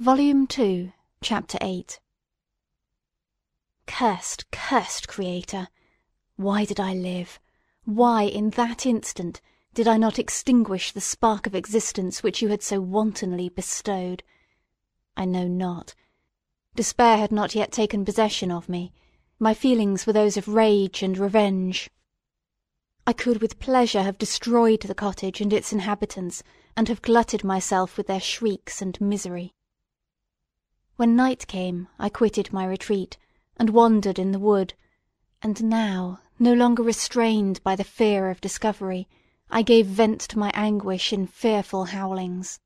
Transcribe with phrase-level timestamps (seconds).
[0.00, 0.90] Volume Two,
[1.22, 2.00] Chapter Eight
[3.86, 5.68] Cursed, cursed Creator!
[6.34, 7.38] Why did I live?
[7.84, 9.40] Why, in that instant,
[9.72, 14.24] did I not extinguish the spark of existence which you had so wantonly bestowed?
[15.16, 15.94] I know not.
[16.74, 18.92] Despair had not yet taken possession of me.
[19.38, 21.88] My feelings were those of rage and revenge.
[23.06, 26.42] I could with pleasure have destroyed the cottage and its inhabitants,
[26.76, 29.54] and have glutted myself with their shrieks and misery.
[30.96, 33.18] When night came I quitted my retreat,
[33.56, 34.74] and wandered in the wood,
[35.42, 39.08] and now, no longer restrained by the fear of discovery,
[39.50, 42.60] I gave vent to my anguish in fearful howlings.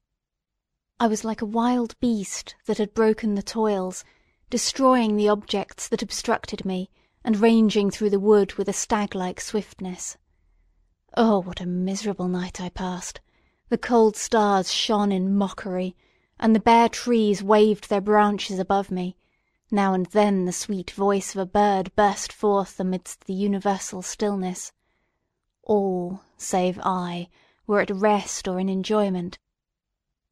[1.01, 4.05] I was like a wild beast that had broken the toils,
[4.51, 6.91] destroying the objects that obstructed me,
[7.25, 10.19] and ranging through the wood with a stag-like swiftness.
[11.17, 13.23] Oh, what a miserable night I passed!
[13.71, 15.97] The cold stars shone in mockery,
[16.41, 19.17] and the bare trees waved their branches above me.
[19.71, 24.73] Now and then the sweet voice of a bird burst forth amidst the universal stillness.
[25.65, 27.29] All, save I,
[27.67, 29.39] were at rest or in enjoyment.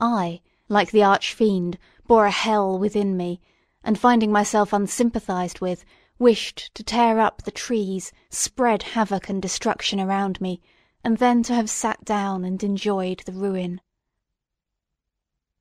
[0.01, 3.41] I, like the arch-fiend, bore a hell within me,
[3.85, 5.85] and finding myself unsympathized with,
[6.19, 10.63] wished to tear up the trees, spread havoc and destruction around me,
[11.05, 13.81] and then to have sat down and enjoyed the ruin.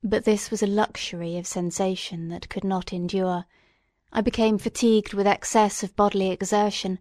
[0.07, 3.45] But this was a luxury of sensation that could not endure.
[4.13, 6.99] I became fatigued with excess of bodily exertion,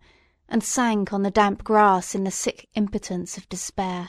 [0.49, 4.09] and sank on the damp grass in the sick impotence of despair.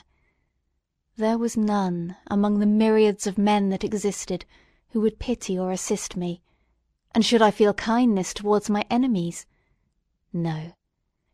[1.14, 4.46] There was none among the myriads of men that existed
[4.92, 6.40] who would pity or assist me,
[7.14, 9.44] and should I feel kindness towards my enemies?
[10.32, 10.72] No.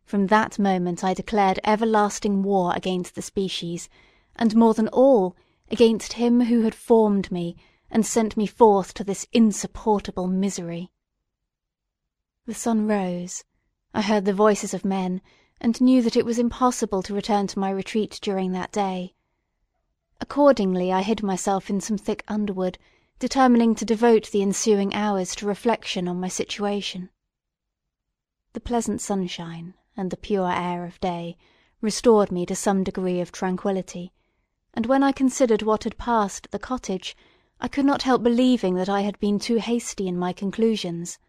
[0.03, 3.87] From that moment I declared everlasting war against the species,
[4.35, 5.37] and more than all,
[5.71, 7.55] against him who had formed me
[7.89, 10.91] and sent me forth to this insupportable misery.
[12.45, 13.43] The sun rose.
[13.93, 15.21] I heard the voices of men,
[15.61, 19.13] and knew that it was impossible to return to my retreat during that day.
[20.19, 22.77] Accordingly I hid myself in some thick underwood,
[23.19, 27.09] determining to devote the ensuing hours to reflection on my situation.
[28.53, 31.37] The pleasant sunshine and the pure air of day
[31.79, 34.11] restored me to some degree of tranquillity,
[34.73, 37.15] and when I considered what had passed at the cottage,
[37.61, 41.19] I could not help believing that I had been too hasty in my conclusions.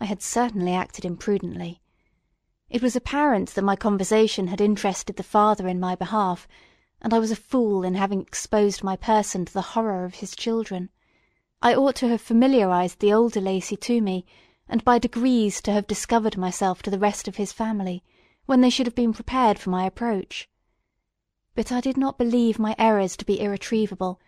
[0.00, 1.80] I had certainly acted imprudently.
[2.68, 6.46] It was apparent that my conversation had interested the father in my behalf,
[7.00, 10.36] and I was a fool in having exposed my person to the horror of his
[10.36, 10.90] children.
[11.62, 14.26] I ought to have familiarized the old De Lacey to me,
[14.68, 18.02] and by degrees to have discovered myself to the rest of his family,
[18.44, 20.48] when they should have been prepared for my approach.
[21.56, 24.20] But I did not believe my errors to be irretrievable,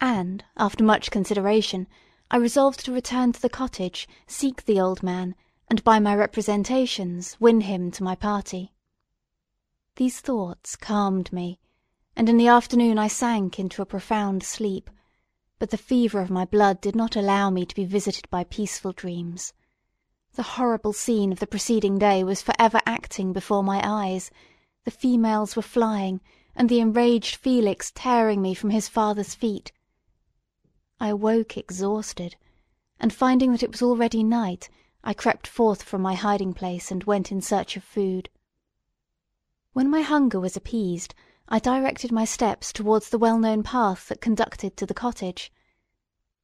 [0.00, 1.86] and, after much consideration,
[2.28, 5.36] I resolved to return to the cottage, seek the old man,
[5.68, 8.72] and by my representations win him to my party.
[9.94, 11.60] These thoughts calmed me,
[12.16, 14.90] and in the afternoon I sank into a profound sleep,
[15.60, 18.90] but the fever of my blood did not allow me to be visited by peaceful
[18.92, 19.54] dreams.
[20.32, 24.32] The horrible scene of the preceding day was for ever acting before my eyes,
[24.84, 26.20] the females were flying,
[26.54, 29.72] and the enraged Felix tearing me from his father's feet.
[31.00, 32.36] I awoke exhausted,
[33.00, 34.68] and finding that it was already night,
[35.02, 38.28] I crept forth from my hiding place and went in search of food.
[39.72, 41.14] When my hunger was appeased,
[41.48, 45.50] I directed my steps towards the well-known path that conducted to the cottage.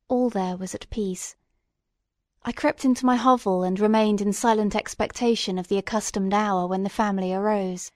[0.08, 1.36] All there was at peace.
[2.42, 6.82] I crept into my hovel and remained in silent expectation of the accustomed hour when
[6.82, 7.92] the family arose.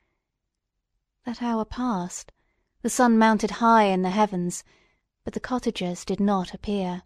[1.25, 2.33] That hour passed,
[2.83, 4.65] the sun mounted high in the heavens,
[5.25, 7.05] but the cottagers did not appear.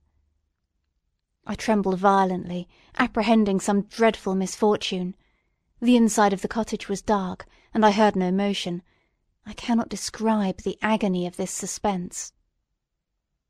[1.46, 2.66] I trembled violently,
[2.96, 5.14] apprehending some dreadful misfortune.
[5.80, 8.82] The inside of the cottage was dark, and I heard no motion.
[9.44, 12.32] I cannot describe the agony of this suspense.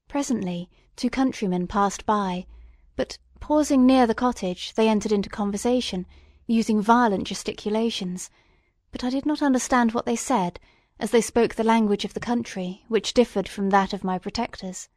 [0.08, 2.44] Presently two countrymen passed by,
[2.96, 6.06] but pausing near the cottage, they entered into conversation,
[6.48, 8.30] using violent gesticulations,
[8.92, 10.60] but I did not understand what they said,
[11.00, 14.88] as they spoke the language of the country, which differed from that of my protectors.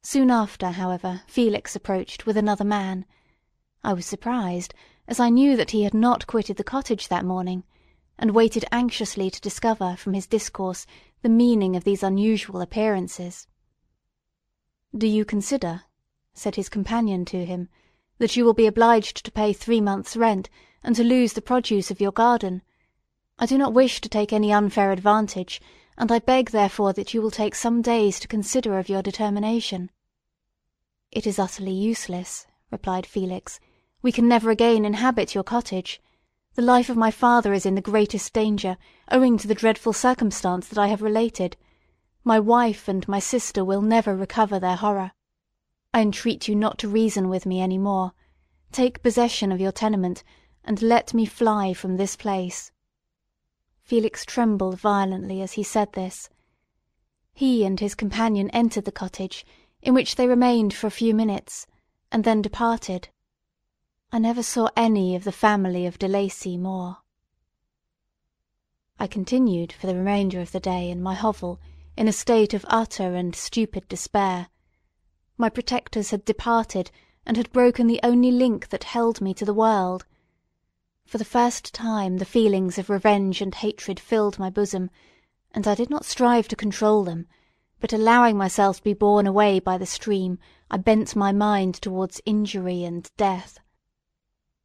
[0.00, 3.04] Soon after, however, Felix approached with another man.
[3.82, 4.72] I was surprised,
[5.06, 7.64] as I knew that he had not quitted the cottage that morning,
[8.18, 10.86] and waited anxiously to discover from his discourse
[11.20, 13.46] the meaning of these unusual appearances.
[14.96, 15.82] "Do you consider,"
[16.32, 17.68] said his companion to him,
[18.16, 20.48] "that you will be obliged to pay three months' rent,
[20.82, 22.62] and to lose the produce of your garden?
[23.38, 25.60] I do not wish to take any unfair advantage,
[25.98, 29.90] and I beg therefore that you will take some days to consider of your determination."
[31.10, 33.60] It is utterly useless, replied Felix.
[34.02, 36.00] We can never again inhabit your cottage.
[36.54, 38.76] The life of my father is in the greatest danger,
[39.10, 41.56] owing to the dreadful circumstance that I have related.
[42.22, 45.12] My wife and my sister will never recover their horror.
[45.92, 48.12] I entreat you not to reason with me any more.
[48.70, 50.22] Take possession of your tenement,
[50.64, 52.70] and let me fly from this place.
[53.84, 56.30] Felix trembled violently as he said this.
[57.34, 59.44] He and his companion entered the cottage,
[59.82, 61.66] in which they remained for a few minutes,
[62.10, 63.10] and then departed.
[64.10, 66.98] I never saw any of the family of De Lacey more.
[68.98, 71.60] I continued for the remainder of the day in my hovel
[71.96, 74.48] in a state of utter and stupid despair.
[75.36, 76.90] My protectors had departed
[77.26, 80.06] and had broken the only link that held me to the world.
[81.06, 84.90] For the first time the feelings of revenge and hatred filled my bosom,
[85.52, 87.26] and I did not strive to control them,
[87.78, 90.38] but allowing myself to be borne away by the stream,
[90.70, 93.58] I bent my mind towards injury and death.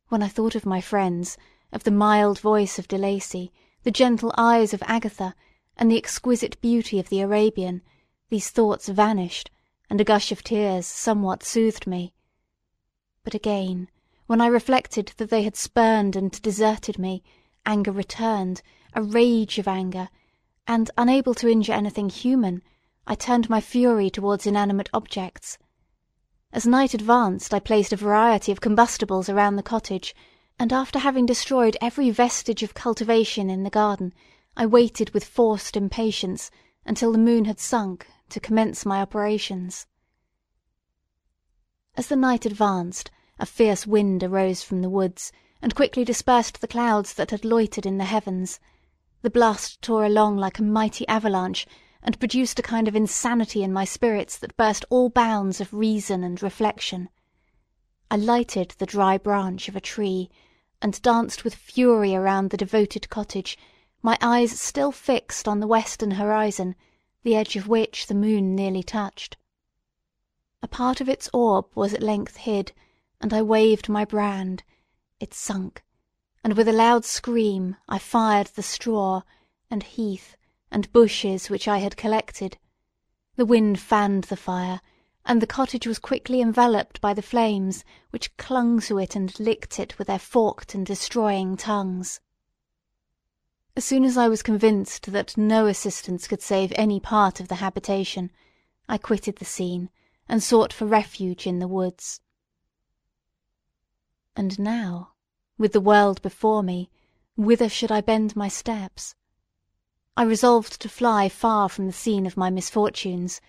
[0.08, 1.38] When I thought of my friends,
[1.74, 3.52] of the mild voice of De Lacey,
[3.84, 5.36] the gentle eyes of Agatha,
[5.76, 7.82] and the exquisite beauty of the Arabian,
[8.30, 9.52] these thoughts vanished,
[9.90, 12.14] and a gush of tears somewhat soothed me.
[13.26, 13.90] But again,
[14.30, 17.24] when I reflected that they had spurned and deserted me,
[17.66, 18.62] anger returned,
[18.94, 20.08] a rage of anger,
[20.68, 22.62] and, unable to injure anything human,
[23.08, 25.58] I turned my fury towards inanimate objects.
[26.54, 30.14] As night advanced I placed a variety of combustibles around the cottage,
[30.60, 34.14] and after having destroyed every vestige of cultivation in the garden,
[34.56, 36.52] I waited with forced impatience
[36.86, 39.88] until the moon had sunk to commence my operations.
[41.98, 43.10] As the night advanced,
[43.40, 45.32] a fierce wind arose from the woods,
[45.62, 48.60] and quickly dispersed the clouds that had loitered in the heavens.
[49.22, 51.66] The blast tore along like a mighty avalanche,
[52.02, 56.24] and produced a kind of insanity in my spirits that burst all bounds of reason
[56.24, 57.10] and reflection.
[58.12, 60.30] I lighted the dry branch of a tree,
[60.82, 63.58] and danced with fury around the devoted cottage,
[64.02, 66.76] my eyes still fixed on the western horizon,
[67.24, 69.38] the edge of which the moon nearly touched.
[70.62, 72.72] A part of its orb was at length hid,
[73.22, 74.64] and I waved my brand.
[75.20, 75.84] It sunk,
[76.44, 79.24] and with a loud scream I fired the straw,
[79.70, 80.38] and heath,
[80.72, 82.58] and bushes which I had collected.
[83.36, 84.82] The wind fanned the fire,
[85.26, 89.80] and the cottage was quickly enveloped by the flames, which clung to it and licked
[89.80, 92.22] it with their forked and destroying tongues.
[93.76, 97.56] As soon as I was convinced that no assistance could save any part of the
[97.56, 98.32] habitation,
[98.88, 99.90] I quitted the scene,
[100.28, 102.22] and sought for refuge in the woods.
[104.40, 105.16] And now,
[105.58, 106.90] with the world before me,
[107.36, 109.16] whither should I bend my steps?
[110.16, 113.42] I resolved to fly far from the scene of my misfortunes,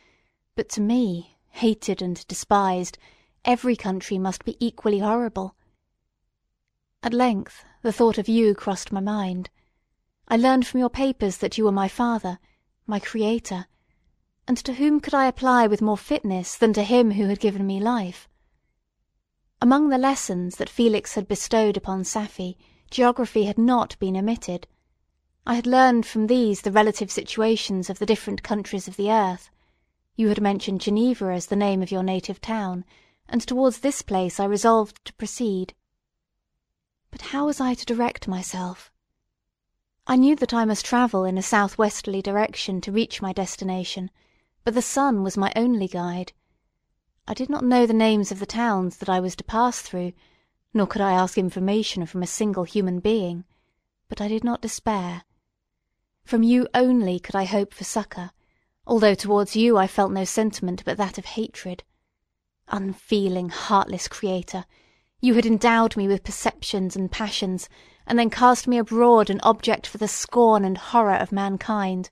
[0.56, 2.98] but to me, hated and despised,
[3.44, 5.54] every country must be equally horrible.
[7.04, 9.48] At length the thought of you crossed my mind.
[10.26, 12.40] I learned from your papers that you were my father,
[12.88, 13.68] my creator,
[14.48, 17.64] and to whom could I apply with more fitness than to him who had given
[17.64, 18.28] me life?
[19.62, 22.56] Among the lessons that Felix had bestowed upon Safie,
[22.90, 24.66] geography had not been omitted.
[25.46, 29.50] I had learned from these the relative situations of the different countries of the earth.
[30.16, 32.86] You had mentioned Geneva as the name of your native town,
[33.28, 35.74] and towards this place I resolved to proceed.
[37.10, 38.90] But how was I to direct myself?
[40.06, 44.10] I knew that I must travel in a southwesterly direction to reach my destination,
[44.64, 46.32] but the sun was my only guide.
[47.30, 50.14] I did not know the names of the towns that I was to pass through,
[50.74, 53.44] nor could I ask information from a single human being,
[54.08, 55.22] but I did not despair.
[56.24, 58.32] From you only could I hope for succour,
[58.84, 61.84] although towards you I felt no sentiment but that of hatred.
[62.66, 64.64] Unfeeling, heartless creator,
[65.20, 67.68] you had endowed me with perceptions and passions,
[68.08, 72.10] and then cast me abroad an object for the scorn and horror of mankind.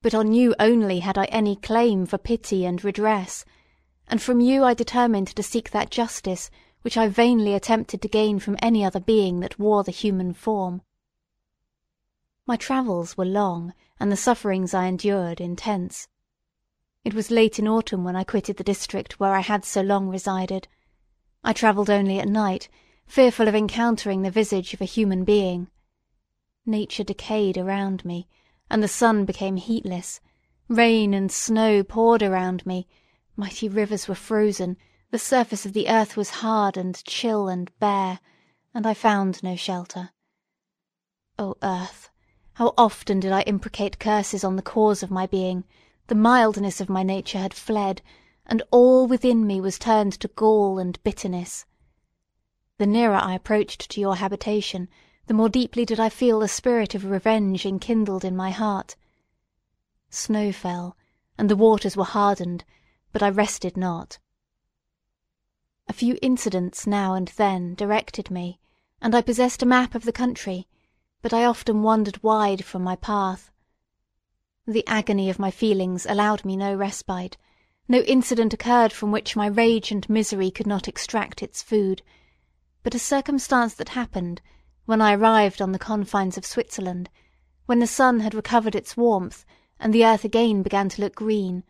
[0.00, 3.44] But on you only had I any claim for pity and redress,
[4.12, 6.50] and from you I determined to seek that justice
[6.82, 10.82] which I vainly attempted to gain from any other being that wore the human form.
[12.44, 16.08] My travels were long, and the sufferings I endured intense.
[17.06, 20.10] It was late in autumn when I quitted the district where I had so long
[20.10, 20.68] resided.
[21.42, 22.68] I travelled only at night,
[23.06, 25.68] fearful of encountering the visage of a human being.
[26.66, 28.28] Nature decayed around me,
[28.70, 30.20] and the sun became heatless.
[30.68, 32.86] Rain and snow poured around me,
[33.36, 34.76] mighty rivers were frozen,
[35.10, 38.20] the surface of the earth was hard and chill and bare,
[38.74, 40.10] and I found no shelter.
[41.38, 42.10] O earth,
[42.54, 45.64] how often did I imprecate curses on the cause of my being!
[46.08, 48.02] The mildness of my nature had fled,
[48.44, 51.64] and all within me was turned to gall and bitterness.
[52.78, 54.88] The nearer I approached to your habitation,
[55.26, 58.96] the more deeply did I feel the spirit of revenge enkindled in my heart.
[60.10, 60.96] Snow fell,
[61.38, 62.64] and the waters were hardened,
[63.12, 64.18] but I rested not.
[65.88, 68.58] A few incidents now and then directed me,
[69.00, 70.66] and I possessed a map of the country,
[71.20, 73.50] but I often wandered wide from my path.
[74.66, 77.36] The agony of my feelings allowed me no respite,
[77.88, 82.00] no incident occurred from which my rage and misery could not extract its food,
[82.82, 84.40] but a circumstance that happened
[84.86, 87.10] when I arrived on the confines of Switzerland,
[87.66, 89.44] when the sun had recovered its warmth
[89.78, 91.64] and the earth again began to look green,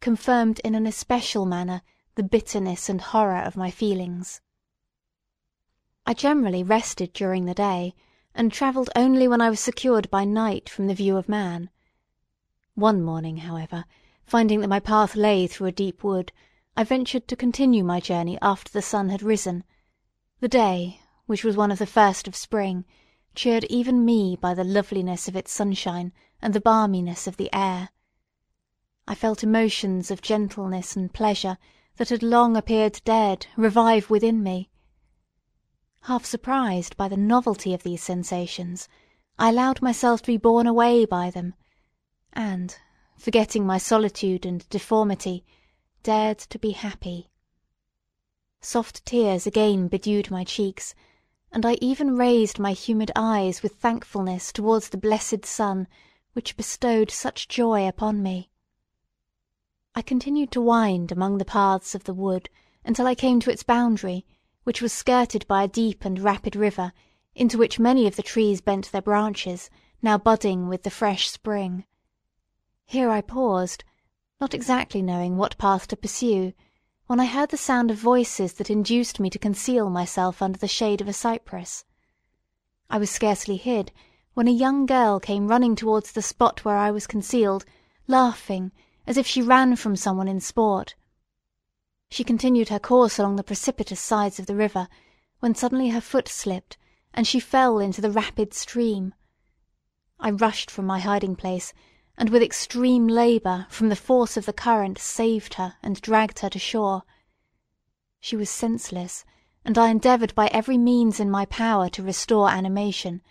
[0.00, 1.82] confirmed in an especial manner
[2.14, 4.40] the bitterness and horror of my feelings.
[6.06, 7.94] I generally rested during the day,
[8.34, 11.70] and travelled only when I was secured by night from the view of man.
[12.74, 13.84] One morning, however,
[14.24, 16.32] finding that my path lay through a deep wood,
[16.76, 19.64] I ventured to continue my journey after the sun had risen.
[20.40, 22.84] The day, which was one of the first of spring,
[23.34, 27.90] cheered even me by the loveliness of its sunshine and the balminess of the air.
[29.06, 31.58] I felt emotions of gentleness and pleasure
[31.96, 34.70] that had long appeared dead revive within me.
[36.02, 38.88] Half surprised by the novelty of these sensations,
[39.38, 41.54] I allowed myself to be borne away by them,
[42.32, 42.76] and,
[43.18, 45.44] forgetting my solitude and deformity,
[46.02, 47.30] dared to be happy.
[48.60, 50.94] Soft tears again bedewed my cheeks,
[51.50, 55.88] and I even raised my humid eyes with thankfulness towards the blessed sun
[56.34, 58.49] which bestowed such joy upon me.
[59.92, 62.48] I continued to wind among the paths of the wood
[62.84, 64.24] until I came to its boundary,
[64.62, 66.92] which was skirted by a deep and rapid river,
[67.34, 69.68] into which many of the trees bent their branches,
[70.00, 71.84] now budding with the fresh spring.
[72.86, 73.82] Here I paused,
[74.40, 76.52] not exactly knowing what path to pursue,
[77.08, 80.68] when I heard the sound of voices that induced me to conceal myself under the
[80.68, 81.84] shade of a cypress.
[82.88, 83.90] I was scarcely hid,
[84.34, 87.64] when a young girl came running towards the spot where I was concealed,
[88.06, 88.70] laughing,
[89.06, 90.94] as if she ran from someone in sport.
[92.10, 94.88] She continued her course along the precipitous sides of the river,
[95.38, 96.76] when suddenly her foot slipped,
[97.14, 99.14] and she fell into the rapid stream.
[100.18, 101.72] I rushed from my hiding place,
[102.18, 106.50] and with extreme labour, from the force of the current, saved her and dragged her
[106.50, 107.04] to shore.
[108.20, 109.24] She was senseless,
[109.64, 113.22] and I endeavoured by every means in my power to restore animation,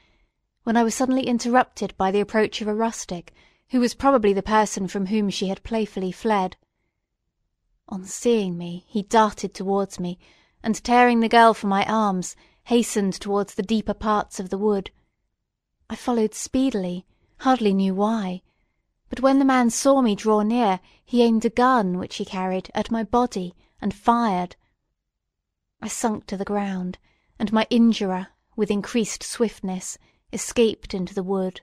[0.64, 3.34] when I was suddenly interrupted by the approach of a rustic,
[3.72, 6.58] who was probably the person from whom she had playfully fled.
[7.88, 10.18] On seeing me, he darted towards me,
[10.64, 12.36] and tearing the girl from my arms,
[12.66, 14.92] hastened towards the deeper parts of the wood.
[15.90, 17.06] I followed speedily,
[17.40, 18.42] hardly knew why,
[19.10, 22.70] but when the man saw me draw near, he aimed a gun which he carried
[22.76, 24.56] at my body, and fired.
[25.82, 27.00] I sunk to the ground,
[27.40, 29.98] and my injurer, with increased swiftness,
[30.32, 31.62] escaped into the wood.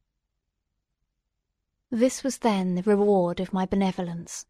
[1.90, 4.45] This was then the reward of my benevolence.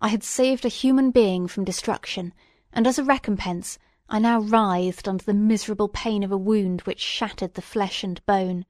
[0.00, 2.32] I had saved a human being from destruction,
[2.72, 3.78] and as a recompense
[4.08, 8.24] I now writhed under the miserable pain of a wound which shattered the flesh and
[8.24, 8.64] bone.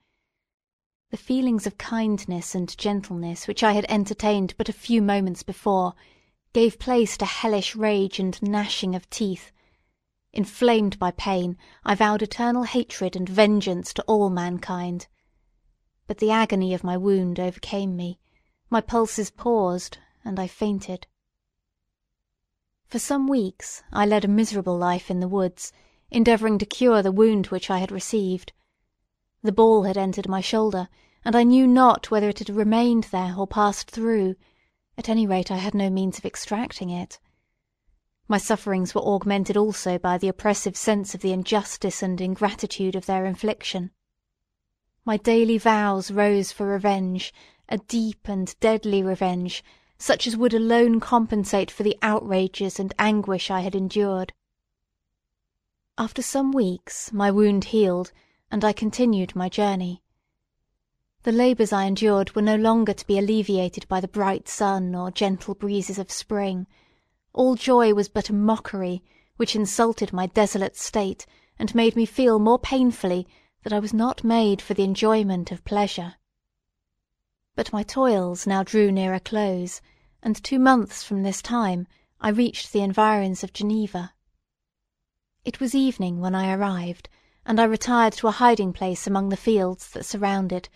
[1.10, 5.94] The feelings of kindness and gentleness which I had entertained but a few moments before
[6.52, 9.52] gave place to hellish rage and gnashing of teeth.
[10.32, 15.06] Inflamed by pain, I vowed eternal hatred and vengeance to all mankind.
[16.08, 18.18] But the agony of my wound overcame me,
[18.70, 21.06] my pulses paused, and I fainted.
[22.86, 25.70] For some weeks I led a miserable life in the woods,
[26.10, 28.54] endeavouring to cure the wound which I had received.
[29.42, 30.88] The ball had entered my shoulder,
[31.26, 34.36] and I knew not whether it had remained there or passed through;
[34.96, 37.18] at any rate I had no means of extracting it.
[38.26, 43.04] My sufferings were augmented also by the oppressive sense of the injustice and ingratitude of
[43.04, 43.90] their infliction.
[45.08, 47.32] My daily vows rose for revenge,
[47.66, 49.64] a deep and deadly revenge,
[49.96, 54.34] such as would alone compensate for the outrages and anguish I had endured.
[55.96, 58.12] After some weeks my wound healed,
[58.50, 60.02] and I continued my journey.
[61.22, 65.10] The labours I endured were no longer to be alleviated by the bright sun or
[65.10, 66.66] gentle breezes of spring.
[67.32, 69.02] All joy was but a mockery,
[69.38, 71.24] which insulted my desolate state,
[71.58, 73.26] and made me feel more painfully
[73.62, 76.14] that I was not made for the enjoyment of pleasure.
[77.54, 79.80] But my toils now drew near a close,
[80.22, 81.86] and two months from this time
[82.20, 84.12] I reached the environs of Geneva.
[85.44, 87.08] It was evening when I arrived,
[87.46, 90.68] and I retired to a hiding place among the fields that surround it,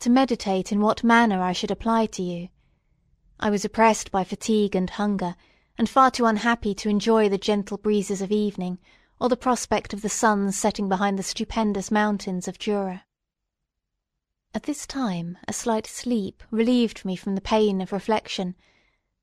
[0.00, 2.48] to meditate in what manner I should apply to you.
[3.38, 5.36] I was oppressed by fatigue and hunger,
[5.76, 8.78] and far too unhappy to enjoy the gentle breezes of evening,
[9.20, 13.04] or the prospect of the sun setting behind the stupendous mountains of Jura.
[14.54, 18.54] At this time a slight sleep relieved me from the pain of reflection,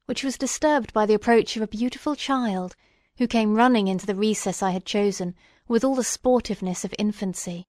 [0.05, 2.75] which was disturbed by the approach of a beautiful child,
[3.17, 5.35] who came running into the recess I had chosen
[5.67, 7.67] with all the sportiveness of infancy.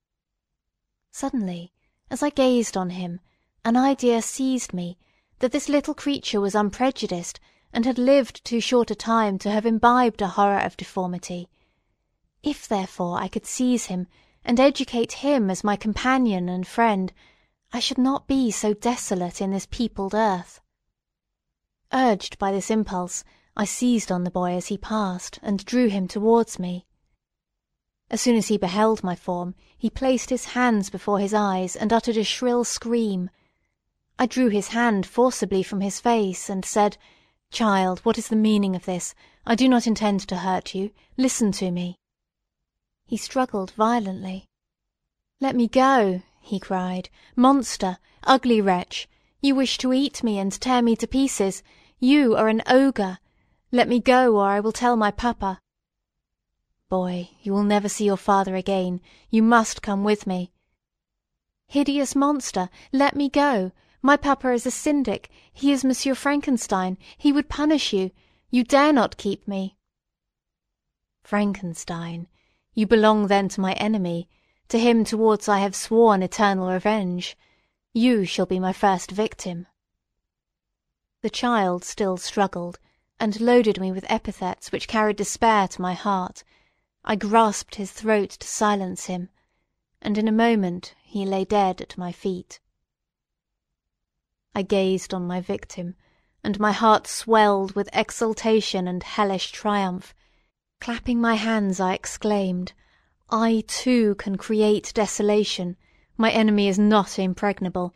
[1.10, 1.72] Suddenly,
[2.10, 3.20] as I gazed on him,
[3.64, 4.98] an idea seized me
[5.38, 7.38] that this little creature was unprejudiced
[7.72, 11.48] and had lived too short a time to have imbibed a horror of deformity.
[12.46, 14.06] If, therefore, I could seize him
[14.44, 17.10] and educate him as my companion and friend,
[17.72, 20.60] I should not be so desolate in this peopled earth.
[21.90, 23.24] Urged by this impulse,
[23.56, 26.84] I seized on the boy as he passed, and drew him towards me.
[28.10, 31.94] As soon as he beheld my form, he placed his hands before his eyes and
[31.94, 33.30] uttered a shrill scream.
[34.18, 36.98] I drew his hand forcibly from his face, and said,
[37.50, 39.14] Child, what is the meaning of this?
[39.46, 40.90] I do not intend to hurt you.
[41.16, 41.96] Listen to me.
[43.06, 44.46] He struggled violently.
[45.40, 47.11] Let me go, he cried.
[47.37, 47.99] Monster!
[48.23, 49.08] Ugly wretch!
[49.40, 51.62] You wish to eat me and tear me to pieces.
[51.99, 53.18] You are an ogre.
[53.70, 55.61] Let me go, or I will tell my papa.
[56.88, 59.00] Boy, you will never see your father again.
[59.30, 60.52] You must come with me.
[61.66, 62.70] Hideous monster!
[62.92, 63.73] Let me go.
[64.00, 65.30] My papa is a syndic.
[65.52, 66.96] He is Monsieur Frankenstein.
[67.18, 68.12] He would punish you.
[68.50, 69.76] You dare not keep me.
[71.23, 72.28] Frankenstein!
[72.74, 74.28] You belong then to my enemy.
[74.68, 77.36] To him towards I have sworn eternal revenge.
[77.92, 79.68] You shall be my first victim.
[81.22, 82.80] The child still struggled,
[83.20, 86.42] and loaded me with epithets which carried despair to my heart.
[87.04, 89.28] I grasped his throat to silence him,
[90.02, 92.58] and in a moment he lay dead at my feet.
[94.54, 95.94] I gazed on my victim,
[96.42, 100.14] and my heart swelled with exultation and hellish triumph.
[100.84, 102.74] Clapping my hands, I exclaimed,
[103.30, 105.78] I too can create desolation.
[106.18, 107.94] My enemy is not impregnable.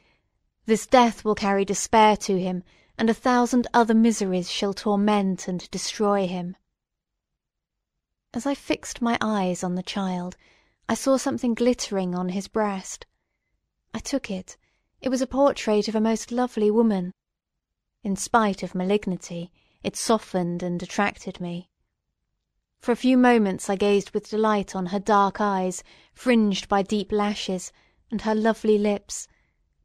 [0.64, 2.64] This death will carry despair to him,
[2.96, 6.56] and a thousand other miseries shall torment and destroy him.
[8.32, 10.38] As I fixed my eyes on the child,
[10.88, 13.04] I saw something glittering on his breast.
[13.92, 14.56] I took it
[15.02, 17.12] it was a portrait of a most lovely woman.
[18.02, 21.67] In spite of malignity, it softened and attracted me.
[22.80, 25.82] For a few moments I gazed with delight on her dark eyes,
[26.14, 27.70] fringed by deep lashes,
[28.10, 29.28] and her lovely lips,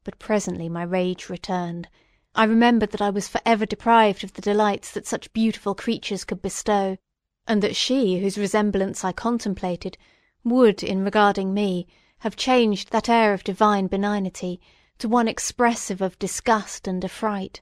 [0.06, 1.90] but presently my rage returned.
[2.34, 6.24] I remembered that I was for ever deprived of the delights that such beautiful creatures
[6.24, 6.98] could bestow,
[7.46, 9.98] and that she whose resemblance I contemplated
[10.46, 11.88] would, in regarding me,
[12.20, 14.62] have changed that air of divine benignity
[15.00, 17.60] to one expressive of disgust and affright.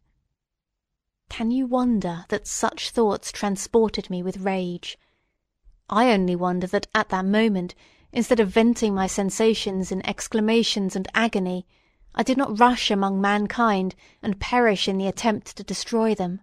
[1.30, 5.00] Can you wonder that such thoughts transported me with rage?
[5.94, 7.76] I only wonder that at that moment,
[8.14, 11.68] instead of venting my sensations in exclamations and agony,
[12.16, 16.40] I did not rush among mankind and perish in the attempt to destroy them.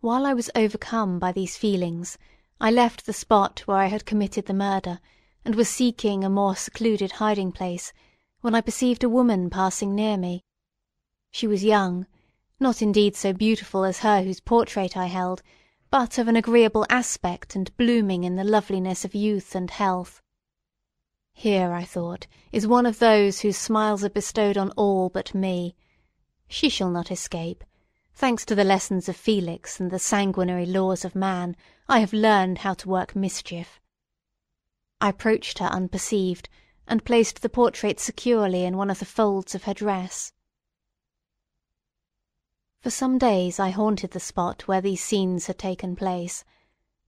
[0.00, 2.16] While I was overcome by these feelings,
[2.60, 5.00] I left the spot where I had committed the murder,
[5.44, 7.92] and was seeking a more secluded hiding place,
[8.40, 10.44] when I perceived a woman passing near me.
[11.32, 12.06] She was young,
[12.60, 15.42] not indeed so beautiful as her whose portrait I held,
[15.94, 20.20] but of an agreeable aspect and blooming in the loveliness of youth and health.
[21.32, 25.76] Here, I thought, is one of those whose smiles are bestowed on all but me.
[26.48, 27.62] She shall not escape.
[28.12, 31.54] Thanks to the lessons of Felix and the sanguinary laws of man,
[31.88, 33.80] I have learned how to work mischief.
[35.00, 36.48] I approached her unperceived,
[36.88, 40.32] and placed the portrait securely in one of the folds of her dress.
[42.84, 46.44] For some days I haunted the spot where these scenes had taken place,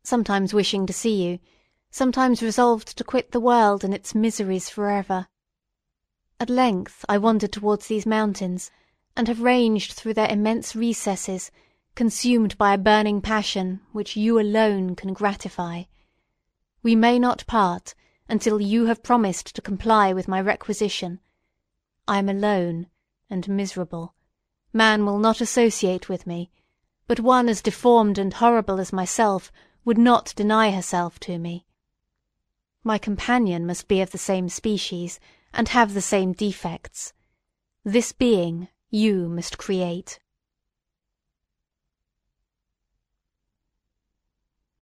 [0.03, 1.39] sometimes wishing to see you,
[1.91, 5.29] sometimes resolved to quit the world and its miseries for ever.
[6.41, 8.71] At length I wandered towards these mountains,
[9.15, 11.51] and have ranged through their immense recesses,
[11.95, 15.83] consumed by a burning passion which you alone can gratify.
[16.83, 17.95] We may not part
[18.31, 21.21] until you have promised to comply with my requisition.
[22.09, 22.87] I am alone
[23.29, 24.15] and miserable.
[24.77, 26.51] Man will not associate with me,
[27.07, 29.51] but one as deformed and horrible as myself
[29.87, 31.65] would not deny herself to me.
[32.85, 35.19] My companion must be of the same species,
[35.55, 37.15] and have the same defects.
[37.85, 40.19] This being you must create.